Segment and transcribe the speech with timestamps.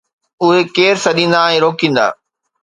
[0.45, 2.07] اهي ڪير سڏيندا ۽ روڪيندا؟